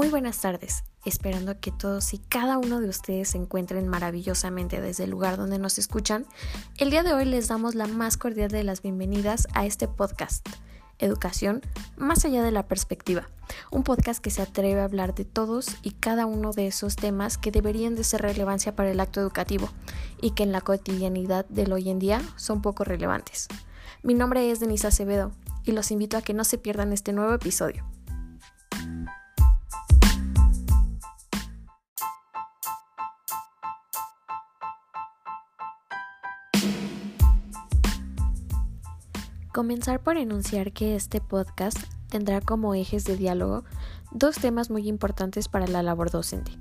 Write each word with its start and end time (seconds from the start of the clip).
Muy 0.00 0.08
buenas 0.08 0.40
tardes, 0.40 0.82
esperando 1.04 1.60
que 1.60 1.70
todos 1.70 2.14
y 2.14 2.18
cada 2.20 2.56
uno 2.56 2.80
de 2.80 2.88
ustedes 2.88 3.28
se 3.28 3.36
encuentren 3.36 3.86
maravillosamente 3.86 4.80
desde 4.80 5.04
el 5.04 5.10
lugar 5.10 5.36
donde 5.36 5.58
nos 5.58 5.78
escuchan. 5.78 6.24
El 6.78 6.88
día 6.88 7.02
de 7.02 7.12
hoy 7.12 7.26
les 7.26 7.48
damos 7.48 7.74
la 7.74 7.86
más 7.86 8.16
cordial 8.16 8.50
de 8.50 8.64
las 8.64 8.80
bienvenidas 8.80 9.46
a 9.52 9.66
este 9.66 9.88
podcast, 9.88 10.48
Educación 11.00 11.60
más 11.98 12.24
allá 12.24 12.42
de 12.42 12.50
la 12.50 12.66
perspectiva, 12.66 13.28
un 13.70 13.82
podcast 13.82 14.24
que 14.24 14.30
se 14.30 14.40
atreve 14.40 14.80
a 14.80 14.84
hablar 14.84 15.14
de 15.14 15.26
todos 15.26 15.76
y 15.82 15.90
cada 15.90 16.24
uno 16.24 16.52
de 16.52 16.68
esos 16.68 16.96
temas 16.96 17.36
que 17.36 17.50
deberían 17.50 17.94
de 17.94 18.04
ser 18.04 18.22
relevancia 18.22 18.74
para 18.74 18.90
el 18.90 19.00
acto 19.00 19.20
educativo 19.20 19.68
y 20.22 20.30
que 20.30 20.44
en 20.44 20.52
la 20.52 20.62
cotidianidad 20.62 21.44
del 21.50 21.74
hoy 21.74 21.90
en 21.90 21.98
día 21.98 22.22
son 22.36 22.62
poco 22.62 22.84
relevantes. 22.84 23.48
Mi 24.02 24.14
nombre 24.14 24.50
es 24.50 24.60
Denise 24.60 24.86
Acevedo 24.86 25.32
y 25.62 25.72
los 25.72 25.90
invito 25.90 26.16
a 26.16 26.22
que 26.22 26.32
no 26.32 26.44
se 26.44 26.56
pierdan 26.56 26.94
este 26.94 27.12
nuevo 27.12 27.34
episodio. 27.34 27.84
Comenzar 39.52 40.00
por 40.00 40.16
enunciar 40.16 40.70
que 40.70 40.94
este 40.94 41.20
podcast 41.20 41.76
tendrá 42.08 42.40
como 42.40 42.72
ejes 42.76 43.02
de 43.02 43.16
diálogo 43.16 43.64
dos 44.12 44.36
temas 44.36 44.70
muy 44.70 44.86
importantes 44.86 45.48
para 45.48 45.66
la 45.66 45.82
labor 45.82 46.12
docente. 46.12 46.52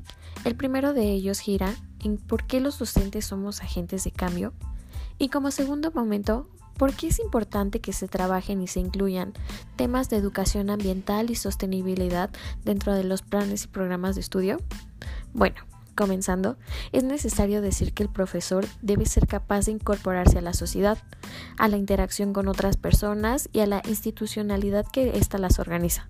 El 0.43 0.55
primero 0.55 0.93
de 0.93 1.11
ellos 1.11 1.39
gira 1.39 1.75
en 1.99 2.17
por 2.17 2.47
qué 2.47 2.59
los 2.59 2.79
docentes 2.79 3.25
somos 3.25 3.61
agentes 3.61 4.05
de 4.05 4.11
cambio 4.11 4.53
y 5.19 5.29
como 5.29 5.51
segundo 5.51 5.91
momento, 5.91 6.47
por 6.77 6.95
qué 6.95 7.09
es 7.09 7.19
importante 7.19 7.79
que 7.79 7.93
se 7.93 8.07
trabajen 8.07 8.59
y 8.63 8.67
se 8.67 8.79
incluyan 8.79 9.33
temas 9.75 10.09
de 10.09 10.17
educación 10.17 10.71
ambiental 10.71 11.29
y 11.29 11.35
sostenibilidad 11.35 12.31
dentro 12.63 12.95
de 12.95 13.03
los 13.03 13.21
planes 13.21 13.65
y 13.65 13.67
programas 13.67 14.15
de 14.15 14.21
estudio. 14.21 14.57
Bueno, 15.33 15.57
Comenzando, 15.99 16.55
es 16.93 17.03
necesario 17.03 17.61
decir 17.61 17.91
que 17.91 18.03
el 18.03 18.07
profesor 18.07 18.65
debe 18.81 19.05
ser 19.05 19.27
capaz 19.27 19.65
de 19.65 19.73
incorporarse 19.73 20.37
a 20.37 20.41
la 20.41 20.53
sociedad, 20.53 20.97
a 21.57 21.67
la 21.67 21.75
interacción 21.75 22.31
con 22.31 22.47
otras 22.47 22.77
personas 22.77 23.49
y 23.51 23.59
a 23.59 23.65
la 23.65 23.81
institucionalidad 23.85 24.85
que 24.85 25.17
ésta 25.17 25.37
las 25.37 25.59
organiza, 25.59 26.07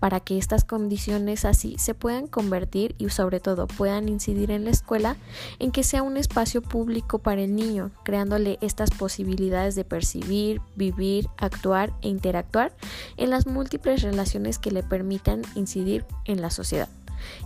para 0.00 0.20
que 0.20 0.36
estas 0.36 0.64
condiciones 0.64 1.46
así 1.46 1.76
se 1.78 1.94
puedan 1.94 2.26
convertir 2.26 2.94
y 2.98 3.08
sobre 3.08 3.40
todo 3.40 3.66
puedan 3.68 4.10
incidir 4.10 4.50
en 4.50 4.66
la 4.66 4.70
escuela 4.70 5.16
en 5.58 5.70
que 5.70 5.82
sea 5.82 6.02
un 6.02 6.18
espacio 6.18 6.60
público 6.60 7.18
para 7.18 7.40
el 7.40 7.56
niño, 7.56 7.90
creándole 8.04 8.58
estas 8.60 8.90
posibilidades 8.90 9.74
de 9.74 9.86
percibir, 9.86 10.60
vivir, 10.76 11.26
actuar 11.38 11.94
e 12.02 12.08
interactuar 12.08 12.76
en 13.16 13.30
las 13.30 13.46
múltiples 13.46 14.02
relaciones 14.02 14.58
que 14.58 14.72
le 14.72 14.82
permitan 14.82 15.40
incidir 15.54 16.04
en 16.26 16.42
la 16.42 16.50
sociedad 16.50 16.90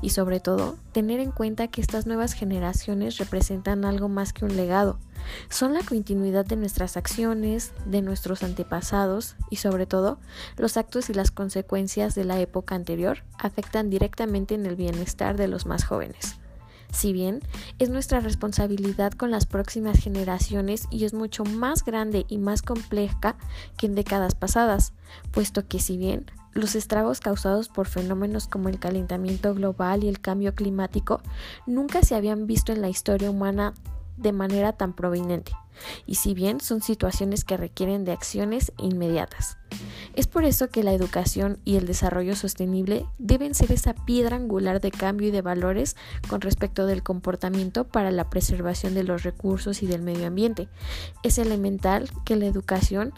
y 0.02 0.10
sobre 0.10 0.40
todo 0.40 0.76
tener 0.92 1.20
en 1.20 1.30
cuenta 1.30 1.68
que 1.68 1.80
estas 1.80 2.06
nuevas 2.06 2.32
generaciones 2.32 3.18
representan 3.18 3.84
algo 3.84 4.08
más 4.08 4.32
que 4.32 4.44
un 4.44 4.56
legado. 4.56 4.98
Son 5.48 5.74
la 5.74 5.82
continuidad 5.82 6.46
de 6.46 6.56
nuestras 6.56 6.96
acciones, 6.96 7.72
de 7.84 8.02
nuestros 8.02 8.42
antepasados 8.42 9.36
y 9.50 9.56
sobre 9.56 9.86
todo 9.86 10.18
los 10.56 10.76
actos 10.76 11.10
y 11.10 11.14
las 11.14 11.30
consecuencias 11.30 12.14
de 12.14 12.24
la 12.24 12.40
época 12.40 12.74
anterior 12.74 13.24
afectan 13.38 13.90
directamente 13.90 14.54
en 14.54 14.66
el 14.66 14.76
bienestar 14.76 15.36
de 15.36 15.48
los 15.48 15.66
más 15.66 15.84
jóvenes. 15.84 16.36
Si 16.92 17.12
bien 17.12 17.40
es 17.78 17.90
nuestra 17.90 18.20
responsabilidad 18.20 19.12
con 19.12 19.30
las 19.30 19.44
próximas 19.46 19.98
generaciones 19.98 20.86
y 20.90 21.04
es 21.04 21.14
mucho 21.14 21.44
más 21.44 21.84
grande 21.84 22.24
y 22.28 22.38
más 22.38 22.62
compleja 22.62 23.36
que 23.76 23.86
en 23.86 23.94
décadas 23.94 24.34
pasadas, 24.34 24.92
puesto 25.32 25.66
que 25.66 25.80
si 25.80 25.96
bien 25.96 26.30
los 26.56 26.74
estragos 26.74 27.20
causados 27.20 27.68
por 27.68 27.86
fenómenos 27.86 28.48
como 28.48 28.68
el 28.68 28.78
calentamiento 28.78 29.54
global 29.54 30.04
y 30.04 30.08
el 30.08 30.20
cambio 30.20 30.54
climático 30.54 31.20
nunca 31.66 32.02
se 32.02 32.14
habían 32.14 32.46
visto 32.46 32.72
en 32.72 32.80
la 32.80 32.88
historia 32.88 33.30
humana 33.30 33.74
de 34.16 34.32
manera 34.32 34.72
tan 34.72 34.94
prominente, 34.94 35.52
y 36.06 36.14
si 36.14 36.32
bien 36.32 36.60
son 36.60 36.80
situaciones 36.80 37.44
que 37.44 37.58
requieren 37.58 38.04
de 38.04 38.12
acciones 38.12 38.72
inmediatas. 38.78 39.58
Es 40.14 40.26
por 40.26 40.44
eso 40.44 40.68
que 40.68 40.82
la 40.82 40.94
educación 40.94 41.58
y 41.66 41.76
el 41.76 41.86
desarrollo 41.86 42.34
sostenible 42.34 43.04
deben 43.18 43.54
ser 43.54 43.72
esa 43.72 43.92
piedra 43.92 44.36
angular 44.36 44.80
de 44.80 44.90
cambio 44.90 45.28
y 45.28 45.30
de 45.30 45.42
valores 45.42 45.96
con 46.28 46.40
respecto 46.40 46.86
del 46.86 47.02
comportamiento 47.02 47.84
para 47.84 48.10
la 48.10 48.30
preservación 48.30 48.94
de 48.94 49.04
los 49.04 49.22
recursos 49.22 49.82
y 49.82 49.86
del 49.86 50.00
medio 50.00 50.26
ambiente. 50.26 50.68
Es 51.22 51.36
elemental 51.36 52.08
que 52.24 52.36
la 52.36 52.46
educación 52.46 53.12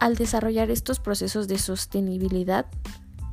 al 0.00 0.16
desarrollar 0.16 0.70
estos 0.70 1.00
procesos 1.00 1.48
de 1.48 1.58
sostenibilidad, 1.58 2.66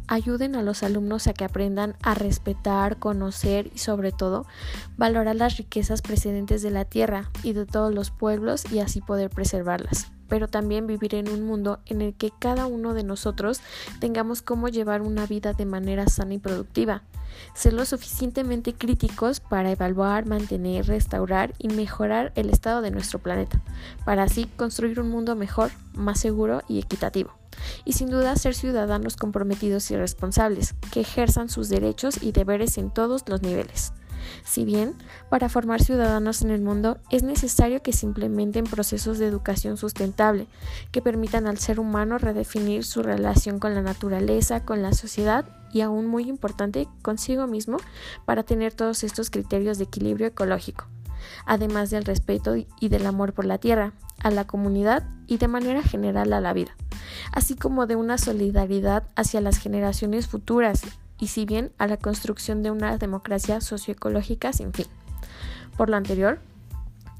ayuden 0.07 0.55
a 0.55 0.61
los 0.61 0.83
alumnos 0.83 1.27
a 1.27 1.33
que 1.33 1.45
aprendan 1.45 1.95
a 2.03 2.13
respetar, 2.13 2.97
conocer 2.97 3.71
y 3.73 3.79
sobre 3.79 4.11
todo 4.11 4.45
valorar 4.97 5.35
las 5.35 5.57
riquezas 5.57 6.01
precedentes 6.01 6.61
de 6.61 6.71
la 6.71 6.85
tierra 6.85 7.29
y 7.43 7.53
de 7.53 7.65
todos 7.65 7.93
los 7.93 8.11
pueblos 8.11 8.69
y 8.71 8.79
así 8.79 9.01
poder 9.01 9.29
preservarlas 9.29 10.11
pero 10.31 10.47
también 10.47 10.87
vivir 10.87 11.13
en 11.15 11.27
un 11.27 11.43
mundo 11.43 11.79
en 11.85 12.01
el 12.01 12.13
que 12.13 12.31
cada 12.31 12.65
uno 12.65 12.93
de 12.93 13.03
nosotros 13.03 13.59
tengamos 13.99 14.41
cómo 14.41 14.69
llevar 14.69 15.01
una 15.01 15.25
vida 15.25 15.51
de 15.51 15.65
manera 15.65 16.07
sana 16.07 16.35
y 16.35 16.39
productiva. 16.39 17.03
Ser 17.53 17.73
lo 17.73 17.83
suficientemente 17.83 18.73
críticos 18.73 19.41
para 19.41 19.71
evaluar, 19.71 20.25
mantener, 20.25 20.85
restaurar 20.85 21.53
y 21.57 21.67
mejorar 21.67 22.31
el 22.35 22.49
estado 22.49 22.81
de 22.81 22.91
nuestro 22.91 23.19
planeta, 23.19 23.61
para 24.05 24.23
así 24.23 24.45
construir 24.55 25.01
un 25.01 25.09
mundo 25.09 25.35
mejor, 25.35 25.69
más 25.95 26.21
seguro 26.21 26.61
y 26.69 26.79
equitativo. 26.79 27.31
Y 27.83 27.91
sin 27.91 28.09
duda 28.09 28.37
ser 28.37 28.55
ciudadanos 28.55 29.17
comprometidos 29.17 29.91
y 29.91 29.97
responsables, 29.97 30.75
que 30.93 31.01
ejerzan 31.01 31.49
sus 31.49 31.67
derechos 31.67 32.23
y 32.23 32.31
deberes 32.31 32.77
en 32.77 32.89
todos 32.89 33.27
los 33.27 33.41
niveles. 33.41 33.91
Si 34.43 34.65
bien, 34.65 34.95
para 35.29 35.49
formar 35.49 35.83
ciudadanos 35.83 36.41
en 36.41 36.51
el 36.51 36.61
mundo 36.61 36.97
es 37.09 37.23
necesario 37.23 37.81
que 37.81 37.93
se 37.93 38.05
implementen 38.05 38.65
procesos 38.65 39.19
de 39.19 39.27
educación 39.27 39.77
sustentable 39.77 40.47
que 40.91 41.01
permitan 41.01 41.47
al 41.47 41.57
ser 41.57 41.79
humano 41.79 42.17
redefinir 42.17 42.83
su 42.83 43.03
relación 43.03 43.59
con 43.59 43.75
la 43.75 43.81
naturaleza, 43.81 44.65
con 44.65 44.81
la 44.81 44.93
sociedad 44.93 45.45
y 45.73 45.81
aún 45.81 46.07
muy 46.07 46.27
importante 46.27 46.87
consigo 47.01 47.47
mismo 47.47 47.77
para 48.25 48.43
tener 48.43 48.73
todos 48.73 49.03
estos 49.03 49.29
criterios 49.29 49.77
de 49.77 49.85
equilibrio 49.85 50.27
ecológico, 50.27 50.85
además 51.45 51.89
del 51.89 52.05
respeto 52.05 52.55
y 52.55 52.89
del 52.89 53.05
amor 53.05 53.33
por 53.33 53.45
la 53.45 53.57
tierra, 53.57 53.93
a 54.23 54.31
la 54.31 54.45
comunidad 54.45 55.03
y 55.27 55.37
de 55.37 55.47
manera 55.47 55.81
general 55.81 56.33
a 56.33 56.41
la 56.41 56.53
vida, 56.53 56.75
así 57.31 57.55
como 57.55 57.87
de 57.87 57.95
una 57.95 58.17
solidaridad 58.17 59.03
hacia 59.15 59.41
las 59.41 59.57
generaciones 59.57 60.27
futuras 60.27 60.83
y 61.21 61.27
si 61.27 61.45
bien 61.45 61.71
a 61.77 61.87
la 61.87 61.95
construcción 61.95 62.63
de 62.63 62.71
una 62.71 62.97
democracia 62.97 63.61
socioecológica 63.61 64.51
sin 64.51 64.73
fin. 64.73 64.87
Por 65.77 65.89
lo 65.89 65.95
anterior, 65.95 66.41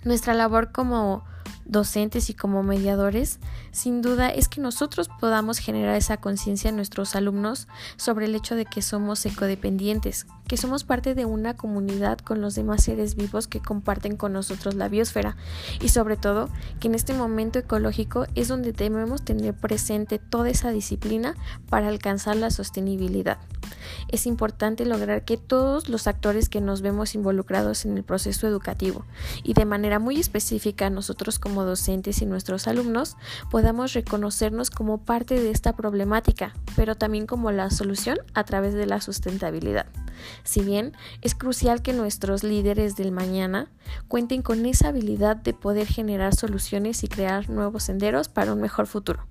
nuestra 0.04 0.34
labor 0.34 0.74
como 0.74 1.24
docentes 1.66 2.30
y 2.30 2.34
como 2.34 2.64
mediadores, 2.64 3.40
sin 3.72 4.02
duda 4.02 4.30
es 4.30 4.50
que 4.50 4.60
nosotros 4.60 5.10
podamos 5.20 5.60
generar 5.60 5.96
esa 5.96 6.18
conciencia 6.18 6.70
en 6.70 6.76
nuestros 6.76 7.16
alumnos 7.16 7.68
sobre 7.96 8.26
el 8.26 8.36
hecho 8.36 8.56
de 8.56 8.66
que 8.66 8.82
somos 8.82 9.26
ecodependientes, 9.26 10.26
que 10.48 10.58
somos 10.58 10.84
parte 10.84 11.16
de 11.16 11.26
una 11.26 11.56
comunidad 11.56 12.18
con 12.18 12.42
los 12.42 12.56
demás 12.56 12.84
seres 12.84 13.16
vivos 13.16 13.48
que 13.48 13.62
comparten 13.62 14.18
con 14.18 14.34
nosotros 14.34 14.76
la 14.76 14.90
biosfera 14.90 15.38
y 15.80 15.90
sobre 15.90 16.18
todo 16.18 16.50
que 16.80 16.88
en 16.88 16.96
este 16.96 17.14
momento 17.14 17.60
ecológico 17.60 18.26
es 18.36 18.48
donde 18.48 18.74
debemos 18.74 19.24
tener 19.24 19.54
presente 19.54 20.20
toda 20.20 20.50
esa 20.50 20.72
disciplina 20.72 21.36
para 21.70 21.88
alcanzar 21.88 22.36
la 22.36 22.50
sostenibilidad. 22.50 23.38
Es 24.07 24.25
importante 24.25 24.85
lograr 24.85 25.25
que 25.25 25.38
todos 25.38 25.90
los 25.90 26.07
actores 26.07 26.50
que 26.50 26.62
nos 26.62 26.81
vemos 26.81 27.16
involucrados 27.16 27.85
en 27.85 27.97
el 27.97 28.03
proceso 28.03 28.47
educativo 28.47 29.06
y 29.44 29.53
de 29.53 29.66
manera 29.66 30.00
muy 30.00 30.19
específica 30.19 30.90
nosotros 30.90 31.40
como 31.40 31.63
docentes 31.63 32.22
y 32.22 32.25
nuestros 32.25 32.68
alumnos 32.68 33.18
podamos 33.50 33.93
reconocernos 33.93 34.70
como 34.70 34.99
parte 34.99 35.40
de 35.40 35.52
esta 35.52 35.76
problemática, 35.76 36.53
pero 36.76 36.96
también 36.96 37.28
como 37.28 37.52
la 37.52 37.70
solución 37.70 38.17
a 38.34 38.43
través 38.43 38.73
de 38.73 38.85
la 38.85 39.02
sustentabilidad. 39.02 39.85
Si 40.44 40.61
bien 40.61 40.94
es 41.22 41.35
crucial 41.35 41.82
que 41.82 41.94
nuestros 41.94 42.44
líderes 42.44 42.96
del 42.96 43.11
mañana 43.11 43.70
cuenten 44.08 44.41
con 44.41 44.66
esa 44.66 44.90
habilidad 44.90 45.35
de 45.35 45.53
poder 45.53 45.87
generar 45.87 46.35
soluciones 46.35 47.03
y 47.03 47.08
crear 47.08 47.49
nuevos 47.49 47.84
senderos 47.84 48.28
para 48.28 48.53
un 48.53 48.61
mejor 48.61 48.87
futuro. 48.87 49.31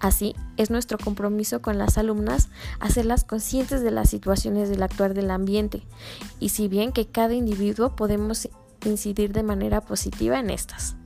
Así, 0.00 0.34
es 0.56 0.70
nuestro 0.70 0.98
compromiso 0.98 1.60
con 1.60 1.78
las 1.78 1.98
alumnas 1.98 2.48
hacerlas 2.80 3.24
conscientes 3.24 3.82
de 3.82 3.90
las 3.90 4.10
situaciones 4.10 4.68
del 4.68 4.82
actuar 4.82 5.14
del 5.14 5.30
ambiente 5.30 5.82
y 6.38 6.50
si 6.50 6.68
bien 6.68 6.92
que 6.92 7.06
cada 7.06 7.34
individuo 7.34 7.96
podemos 7.96 8.48
incidir 8.84 9.32
de 9.32 9.42
manera 9.42 9.80
positiva 9.80 10.38
en 10.38 10.50
estas. 10.50 10.96